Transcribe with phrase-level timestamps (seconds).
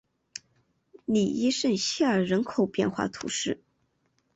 [1.05, 3.61] 里伊圣西尔人口变化图示